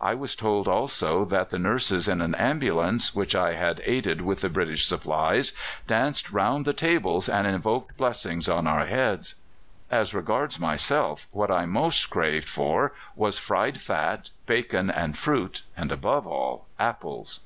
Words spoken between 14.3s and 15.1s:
bacon,